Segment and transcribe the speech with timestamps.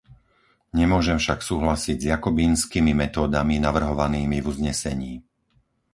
[0.79, 5.13] Nemôžem však súhlasiť s jakobínskymi metódami navrhovanými v uznesení.